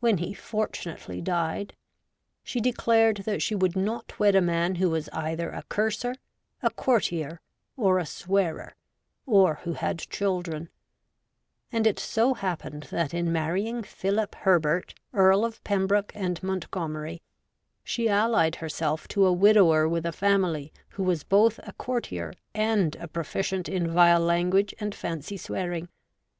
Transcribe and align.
When 0.00 0.18
he 0.18 0.34
fortunately 0.34 1.20
died, 1.20 1.76
she 2.42 2.60
declared 2.60 3.18
that 3.18 3.40
she 3.40 3.54
would 3.54 3.76
not 3.76 4.18
wed 4.18 4.34
a 4.34 4.40
man 4.40 4.74
who 4.74 4.90
was 4.90 5.08
either 5.10 5.48
a 5.50 5.62
curser, 5.68 6.16
a 6.60 6.70
courtier, 6.70 7.40
or 7.76 8.00
a 8.00 8.04
swearer, 8.04 8.74
or 9.26 9.60
who 9.62 9.74
had 9.74 10.00
children; 10.00 10.70
and 11.70 11.86
it 11.86 12.00
so 12.00 12.34
happened 12.34 12.88
that 12.90 13.14
in 13.14 13.30
marrying 13.30 13.84
Philip 13.84 14.34
Herbert, 14.34 14.94
Earl 15.14 15.44
of 15.44 15.62
Pembroke 15.62 16.10
and 16.16 16.42
Montgomery, 16.42 17.22
she 17.84 18.08
allied 18.08 18.56
herself 18.56 19.06
to 19.06 19.24
a 19.24 19.32
widower 19.32 19.88
with 19.88 20.04
a 20.04 20.10
family, 20.10 20.72
who 20.88 21.04
was 21.04 21.22
both 21.22 21.60
a 21.62 21.74
courtier 21.74 22.32
and 22.56 22.96
a 22.96 23.06
proficient 23.06 23.68
in 23.68 23.86
vile 23.88 24.18
language 24.18 24.74
and 24.80 24.96
fancy 24.96 25.36
swearing. 25.36 25.88